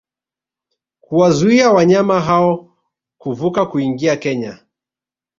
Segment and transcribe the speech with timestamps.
[1.01, 2.77] kuwazuia wanyama hao
[3.17, 4.59] kuvuka kuingia Kenya